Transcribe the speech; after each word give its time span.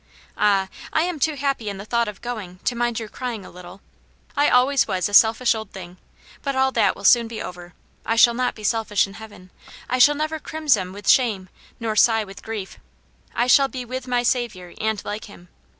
"Ah, 0.35 0.67
I 0.91 1.03
am 1.03 1.19
too 1.19 1.35
happy 1.35 1.69
in 1.69 1.77
the 1.77 1.85
thought 1.85 2.07
of 2.07 2.23
going, 2.23 2.57
to 2.63 2.73
mind 2.75 2.97
your 2.99 3.07
crying 3.07 3.45
a 3.45 3.51
little. 3.51 3.81
I 4.35 4.49
always 4.49 4.87
was 4.87 5.07
a 5.07 5.13
selfish 5.13 5.53
old 5.53 5.69
thing. 5.73 5.97
But 6.41 6.55
all 6.55 6.71
that 6.71 6.95
will 6.95 7.03
soon 7.03 7.27
be 7.27 7.39
over. 7.39 7.75
I 8.03 8.15
shall 8.15 8.33
not 8.33 8.55
be 8.55 8.63
selfish 8.63 9.05
in 9.05 9.13
heaven. 9.13 9.51
I 9.87 9.99
shall 9.99 10.15
never 10.15 10.39
crimson 10.39 10.91
with 10.91 11.07
shame 11.07 11.49
nor 11.79 11.95
sigh 11.95 12.23
with 12.23 12.41
grief; 12.41 12.79
I 13.35 13.45
shall 13.45 13.67
be 13.67 13.85
with 13.85 14.07
my 14.07 14.23
Saviour 14.23 14.73
and 14.81 15.05
like 15.05 15.25
Him. 15.25 15.49